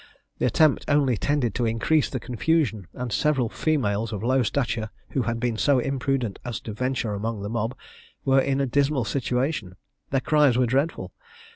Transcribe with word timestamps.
The 0.39 0.47
attempt 0.47 0.85
only 0.87 1.15
tended 1.15 1.53
to 1.53 1.67
increase 1.67 2.09
the 2.09 2.19
confusion, 2.19 2.87
and 2.93 3.13
several 3.13 3.49
females 3.49 4.11
of 4.11 4.23
low 4.23 4.41
stature, 4.41 4.89
who 5.11 5.21
had 5.21 5.39
been 5.39 5.57
so 5.57 5.77
imprudent 5.77 6.39
as 6.43 6.59
to 6.61 6.73
venture 6.73 7.13
among 7.13 7.43
the 7.43 7.49
mob, 7.49 7.75
were 8.25 8.41
in 8.41 8.59
a 8.59 8.65
dismal 8.65 9.05
situation: 9.05 9.75
their 10.09 10.19
cries 10.21 10.57
were 10.57 10.65
dreadful. 10.65 11.13